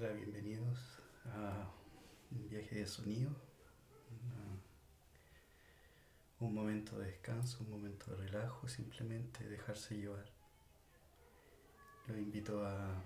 [0.00, 0.78] bienvenidos
[1.24, 1.68] a
[2.30, 3.30] un viaje de sonido,
[6.38, 10.24] un momento de descanso, un momento de relajo, simplemente dejarse llevar.
[12.06, 13.02] Los invito a,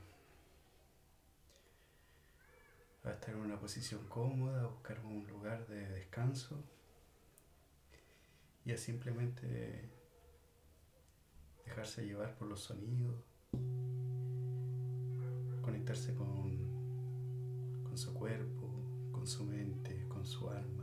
[3.04, 6.62] a estar en una posición cómoda, a buscar un lugar de descanso
[8.66, 9.88] y a simplemente
[11.64, 13.24] dejarse llevar por los sonidos,
[15.62, 16.71] conectarse con
[17.92, 18.70] con su cuerpo,
[19.10, 20.81] con su mente, con su alma.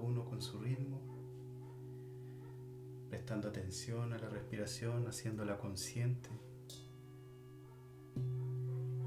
[0.00, 1.00] Uno con su ritmo,
[3.08, 6.28] prestando atención a la respiración, haciéndola consciente,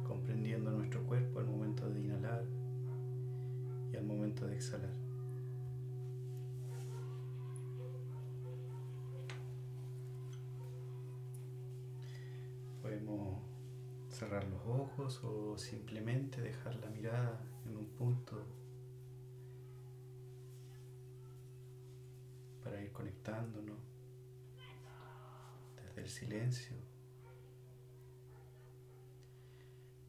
[0.08, 2.44] comprendiendo nuestro cuerpo al momento de inhalar
[3.92, 4.94] y al momento de exhalar.
[12.82, 13.40] Podemos
[14.10, 18.44] cerrar los ojos o simplemente dejar la mirada en un punto
[22.92, 23.80] conectándonos
[25.76, 26.76] desde el silencio,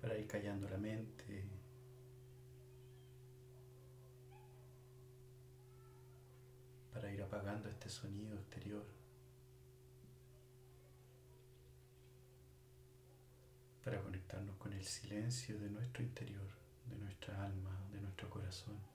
[0.01, 1.49] para ir callando la mente.
[6.93, 8.85] para ir apagando este sonido exterior.
[13.85, 16.49] para conectarnos con el silencio de nuestro interior,
[16.87, 18.92] de nuestra alma, de nuestro corazón.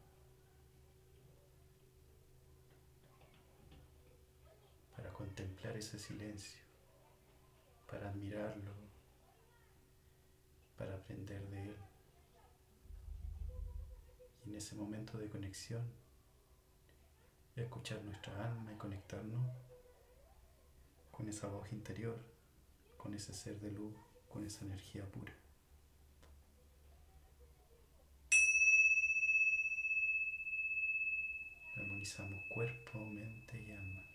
[4.98, 6.60] Para contemplar ese silencio,
[7.90, 8.74] para admirarlo,
[10.78, 11.76] para aprender de él.
[14.46, 15.90] Y en ese momento de conexión,
[17.56, 19.50] escuchar nuestra alma y conectarnos
[21.12, 22.20] con esa voz interior,
[22.98, 23.96] con ese ser de luz
[24.30, 25.34] con esa energía pura.
[31.78, 34.07] Armonizamos cuerpo, mente y alma.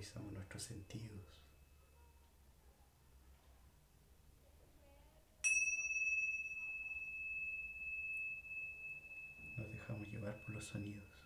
[0.00, 1.42] Agudizamos nuestros sentidos.
[10.10, 11.19] llevar por los sonidos.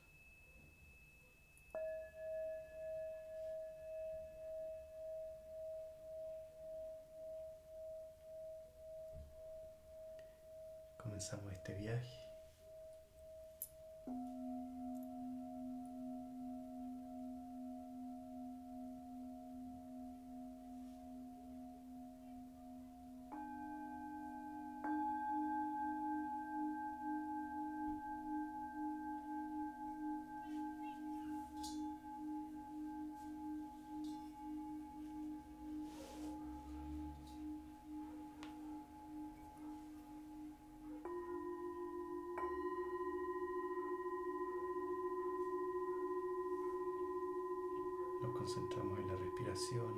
[48.55, 49.93] Concentramos en la respiración,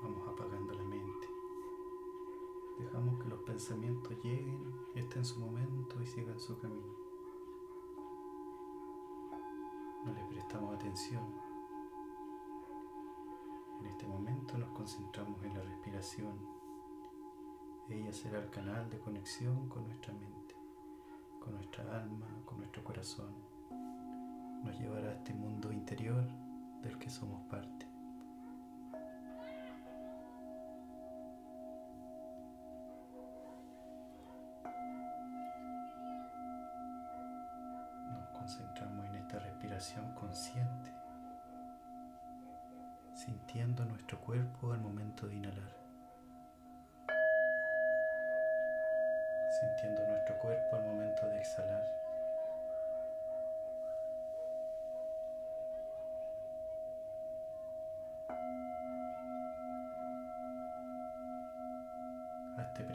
[0.00, 1.28] vamos apagando la mente.
[2.78, 6.86] Dejamos que los pensamientos lleguen, estén en su momento y sigan su camino.
[10.04, 11.34] No les prestamos atención.
[13.80, 16.38] En este momento nos concentramos en la respiración.
[17.88, 20.54] Ella será el canal de conexión con nuestra mente,
[21.40, 23.34] con nuestra alma, con nuestro corazón.
[24.62, 26.49] Nos llevará a este mundo interior
[26.82, 27.86] del que somos parte.
[38.08, 40.90] Nos concentramos en esta respiración consciente,
[43.14, 45.80] sintiendo nuestro cuerpo al momento de inhalar.
[49.60, 52.09] Sintiendo nuestro cuerpo al momento de exhalar.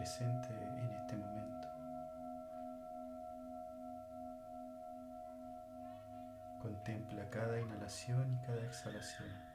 [0.06, 1.68] presente en este momento.
[6.62, 9.55] Contempla cada inhalación y cada exhalación.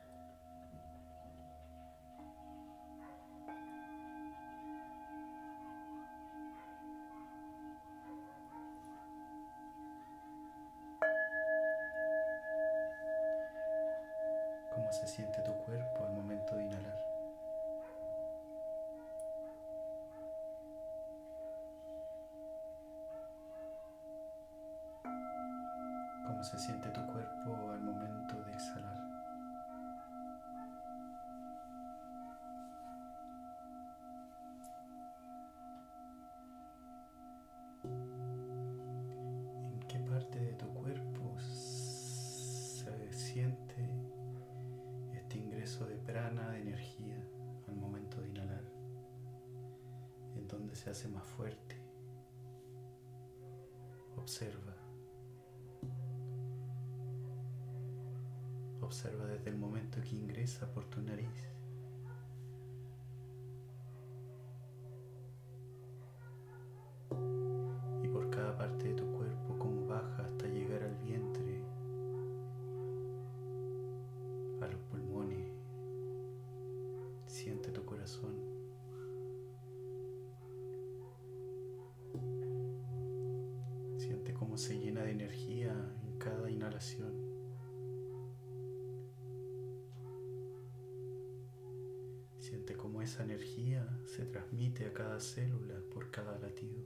[93.03, 96.83] esa energía se transmite a cada célula por cada latido.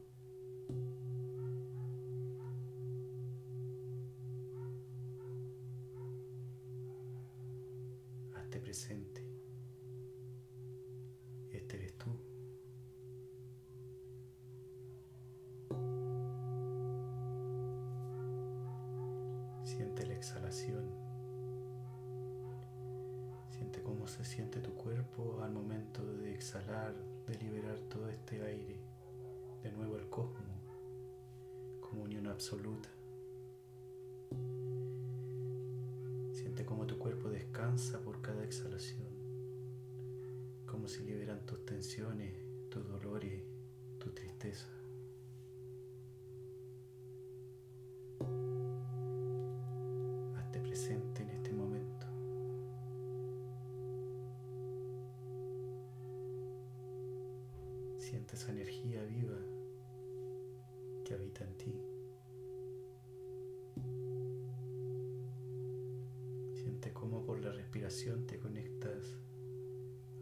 [66.64, 69.18] Siente cómo por la respiración te conectas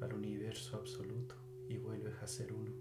[0.01, 1.37] al universo absoluto
[1.69, 2.73] y vuelves a ser uno.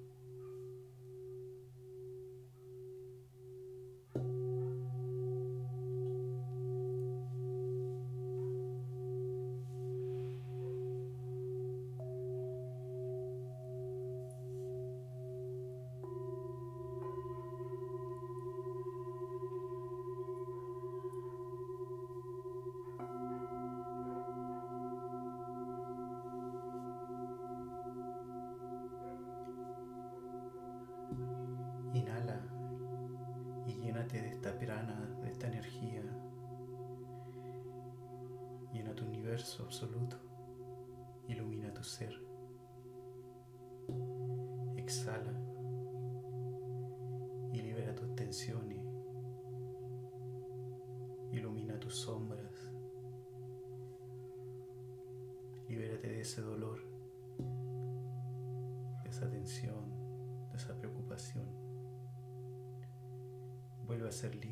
[64.22, 64.51] ser libre.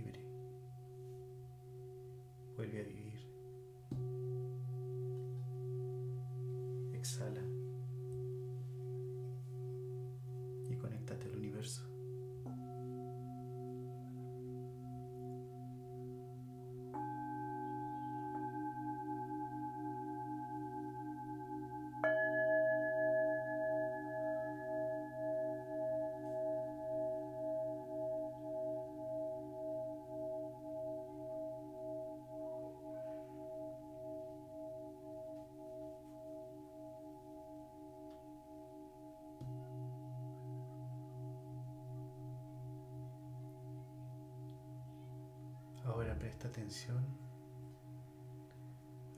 [46.00, 47.06] Ahora presta atención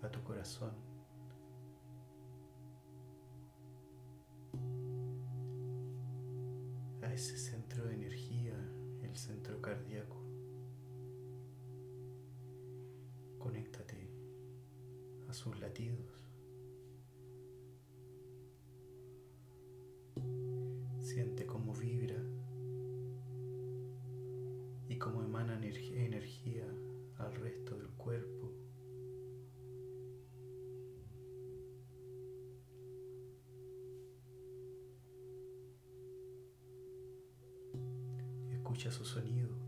[0.01, 0.73] a tu corazón.
[7.03, 8.55] A ese centro de energía,
[9.03, 10.25] el centro cardíaco.
[13.37, 14.09] Conéctate
[15.29, 16.30] a sus latidos.
[38.71, 39.60] Escucha su sonido.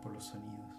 [0.00, 0.76] Por los sonidos.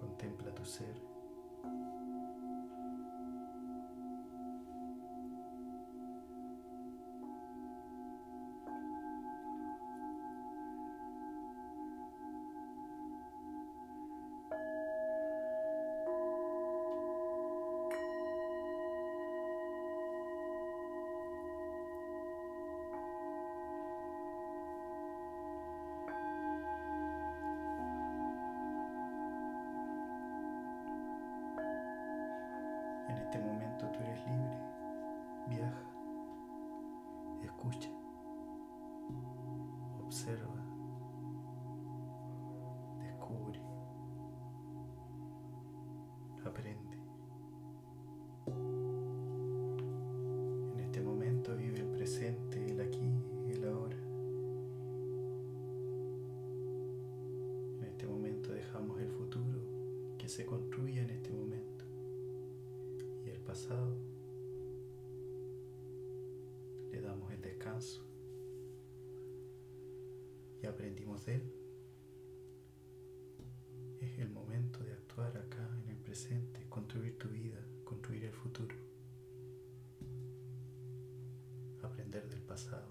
[0.00, 1.05] Contempla tu ser.
[60.36, 61.86] Se construye en este momento.
[63.24, 63.96] Y el pasado
[66.92, 68.02] le damos el descanso.
[70.62, 71.52] Y aprendimos de él.
[74.02, 78.76] Es el momento de actuar acá en el presente, construir tu vida, construir el futuro,
[81.82, 82.90] aprender del pasado,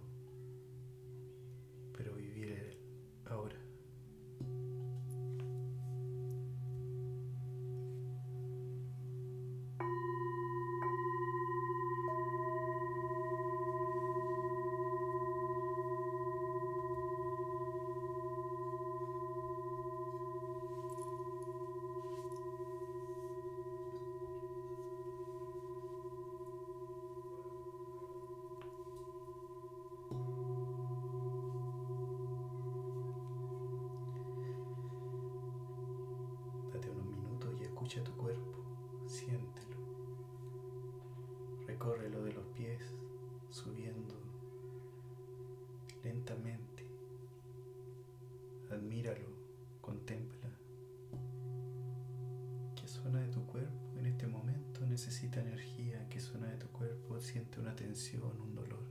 [37.86, 39.77] escucha tu cuerpo, siéntelo.
[41.68, 42.82] Recórrelo de los pies,
[43.51, 44.15] subiendo
[46.04, 46.84] lentamente.
[48.72, 49.27] Admíralo,
[49.82, 50.50] contempla.
[52.75, 56.10] ¿Qué zona de tu cuerpo en este momento necesita energía?
[56.10, 58.84] ¿Qué zona de tu cuerpo siente una tensión, un dolor?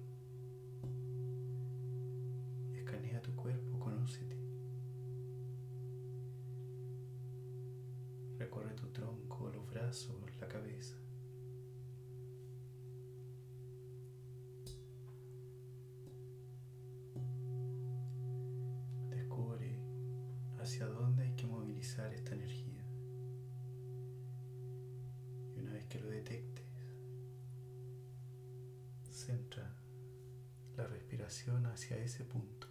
[2.76, 4.44] Escanea tu cuerpo, conócete.
[8.44, 10.96] recorre tu tronco, los brazos, la cabeza.
[19.10, 19.78] Descubre
[20.58, 22.84] hacia dónde hay que movilizar esta energía.
[25.54, 26.64] Y una vez que lo detectes,
[29.12, 29.76] centra
[30.76, 32.63] la respiración hacia ese punto.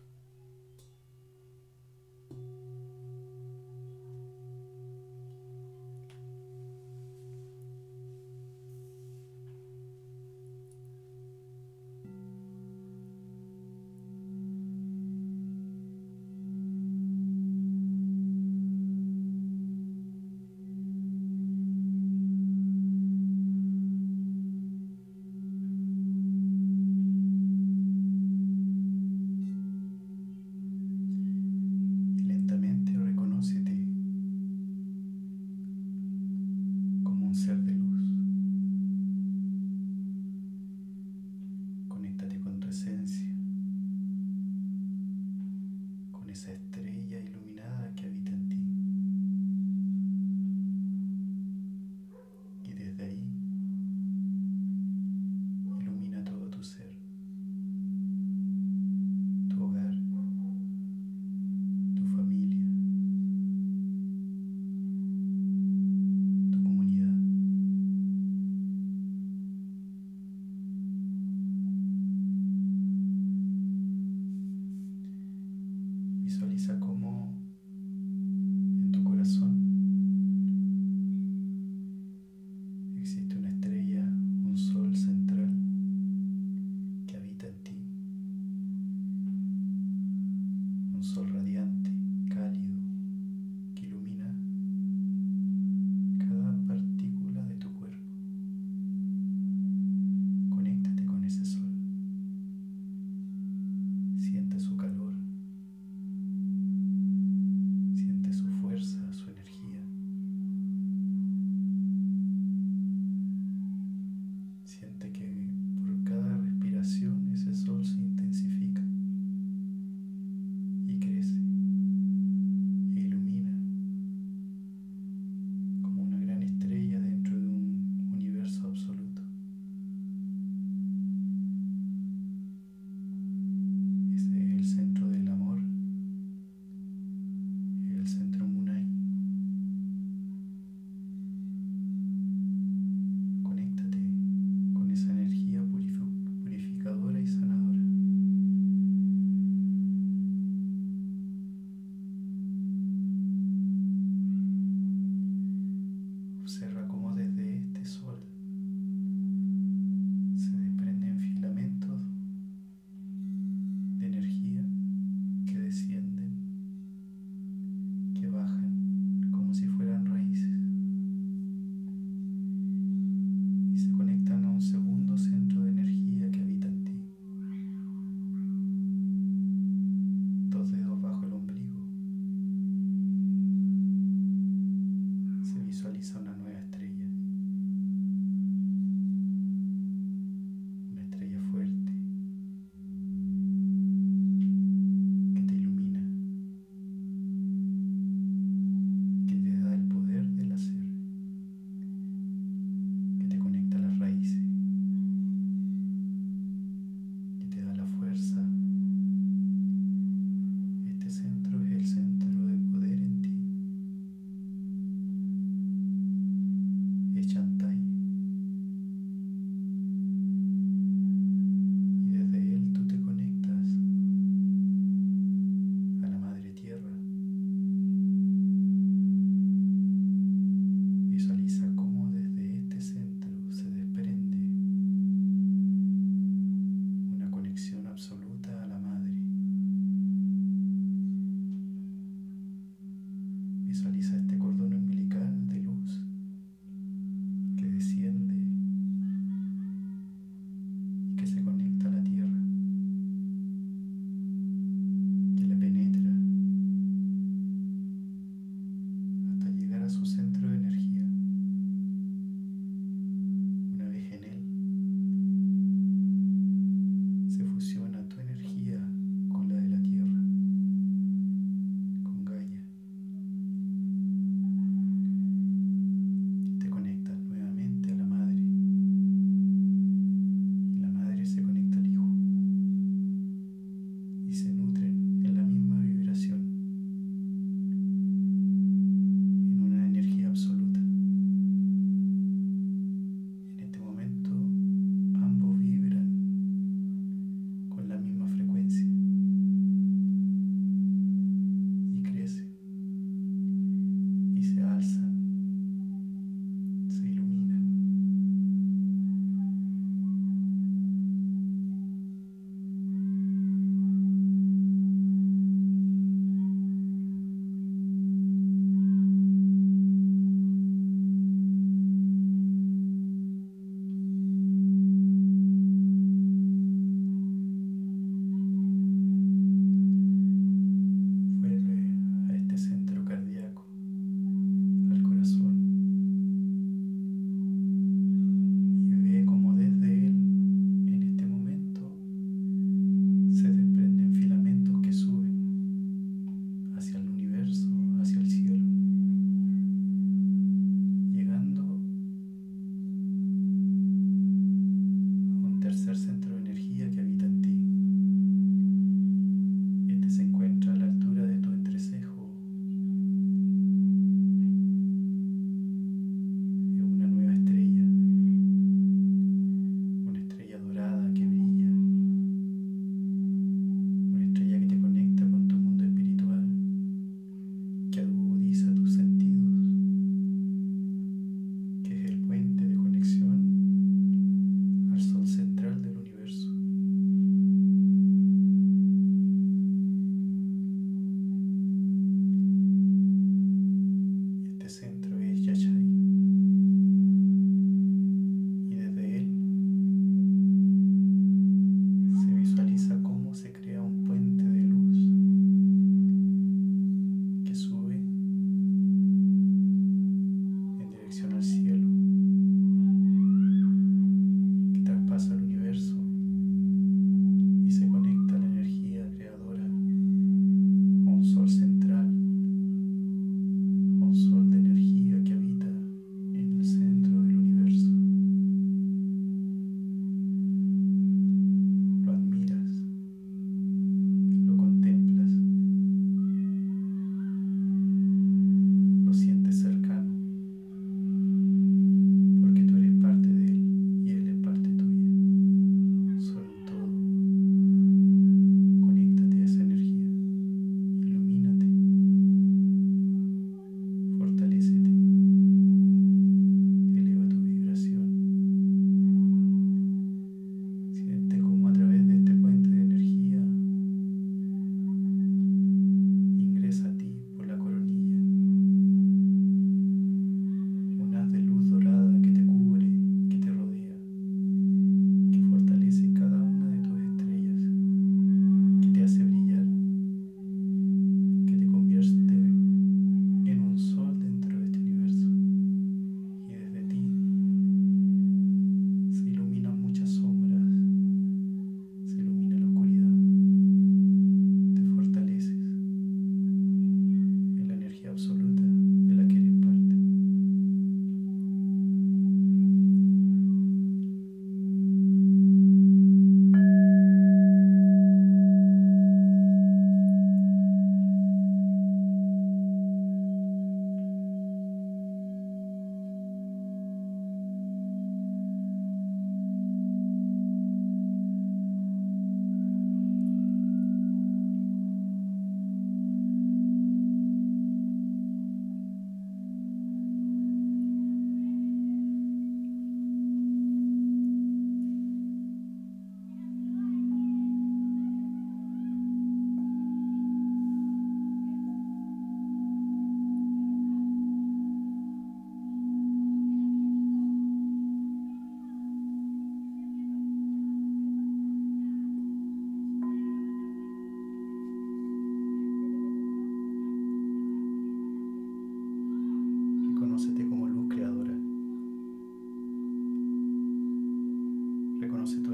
[565.25, 565.52] no.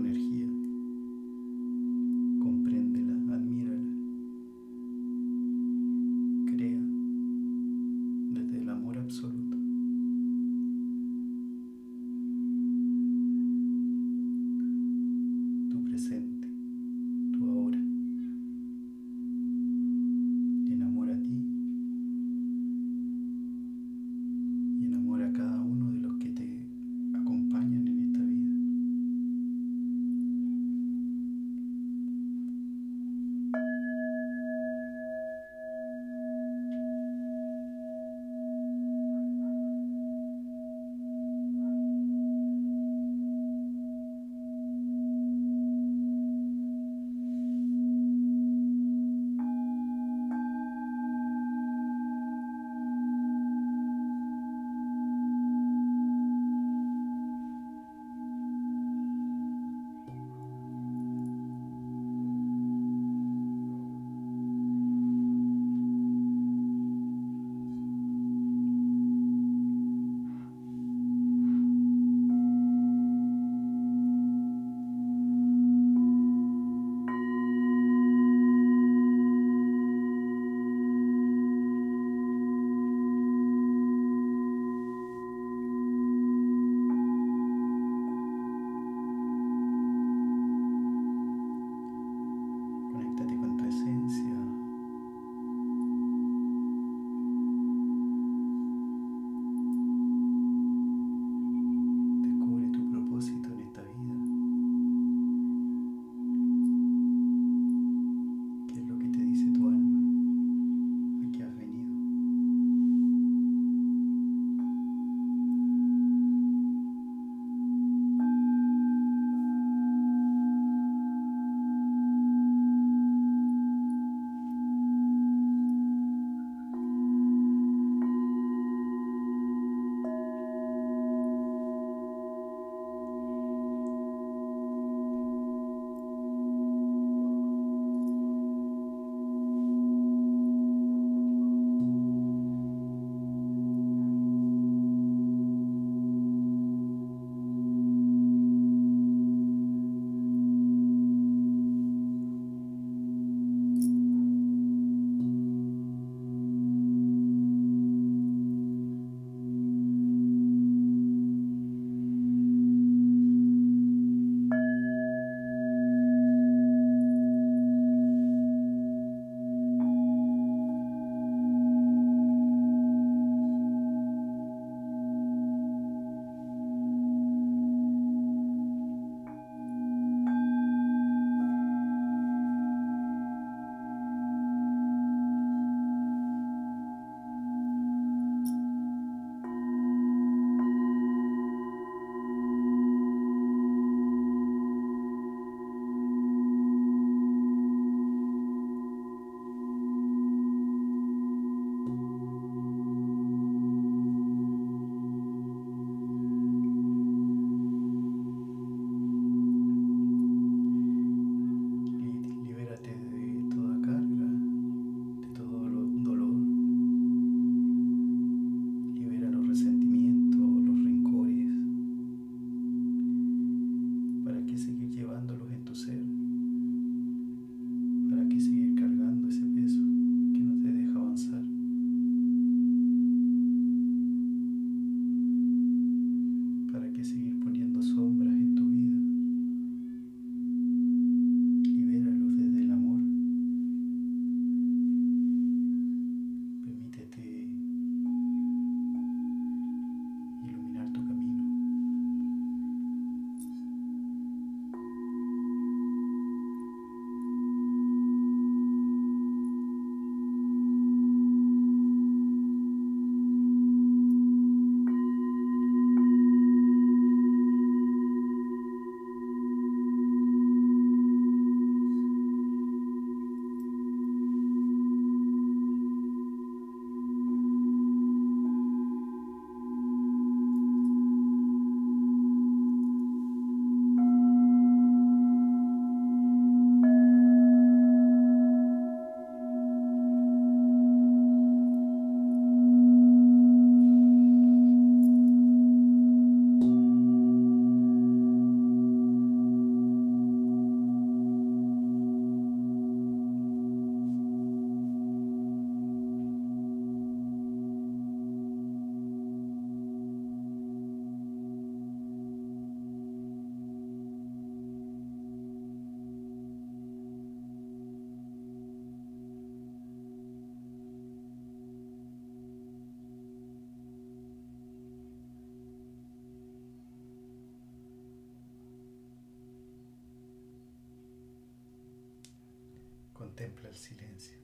[333.39, 334.37] Contempla el silencio.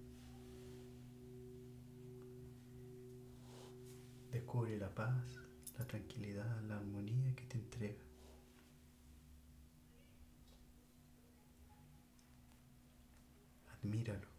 [4.31, 5.35] Descubre la paz,
[5.77, 8.01] la tranquilidad, la armonía que te entrega.
[13.73, 14.29] Admíralo.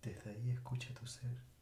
[0.00, 1.57] Desde ahí escucha tu ser.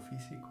[0.00, 0.48] Físico.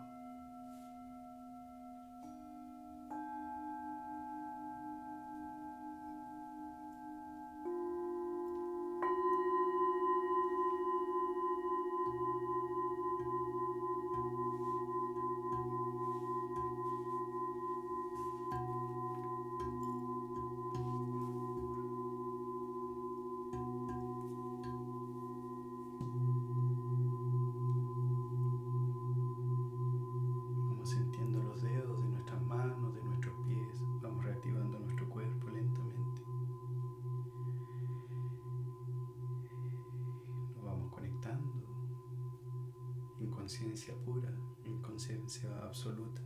[43.76, 46.22] Conciencia pura, en conciencia absoluta.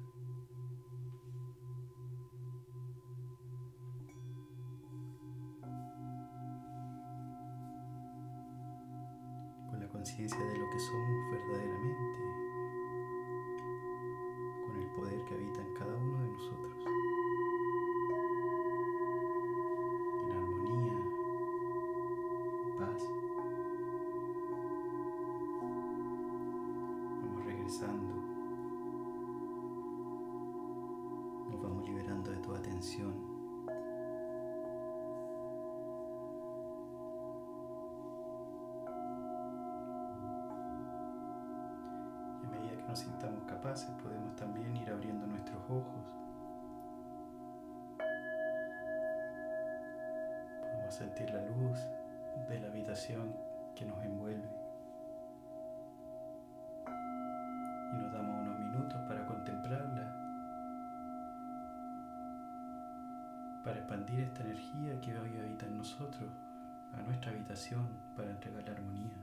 [64.29, 66.29] Esta energía que hoy habita en nosotros
[66.93, 69.17] a nuestra habitación, para entregar la armonía.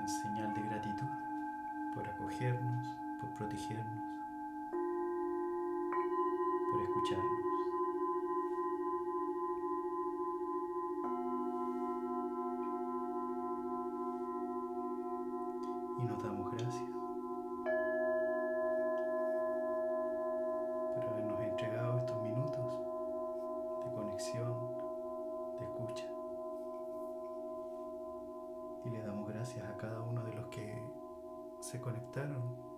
[0.00, 1.06] en señal de gratitud
[1.94, 2.86] por acogernos,
[3.20, 4.02] por protegernos,
[6.72, 7.49] por escucharnos.
[31.70, 32.69] Se conectaron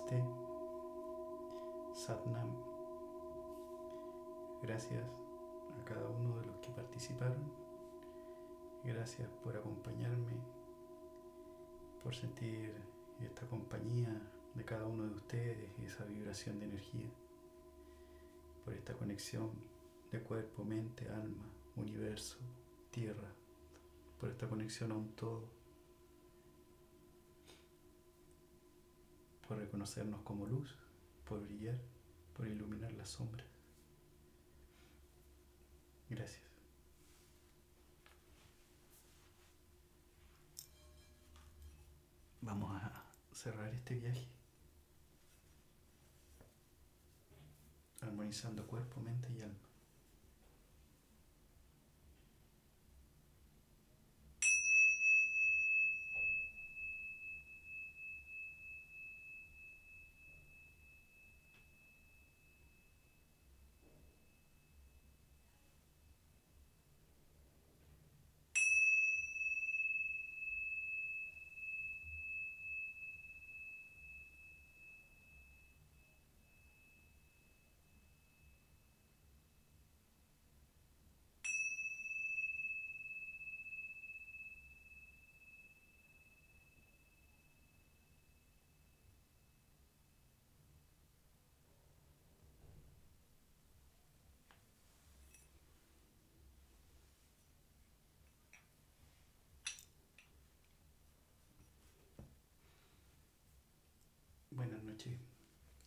[0.00, 0.24] Namaste.
[4.62, 5.04] Gracias
[5.80, 7.52] a cada uno de los que participaron.
[8.84, 10.32] Gracias por acompañarme,
[12.02, 12.72] por sentir
[13.20, 14.20] esta compañía
[14.54, 17.10] de cada uno de ustedes, esa vibración de energía
[18.64, 19.50] por esta conexión
[20.12, 21.44] de cuerpo, mente, alma,
[21.76, 22.38] universo,
[22.90, 23.32] tierra,
[24.18, 25.59] por esta conexión a un todo,
[29.50, 30.76] por reconocernos como luz,
[31.24, 31.76] por brillar,
[32.36, 33.48] por iluminar las sombras.
[36.08, 36.48] Gracias.
[42.40, 44.28] Vamos a cerrar este viaje
[48.02, 49.69] armonizando cuerpo, mente y alma.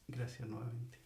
[0.08, 1.00] Gracias nuevamente.